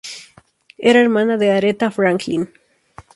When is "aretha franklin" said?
1.51-2.51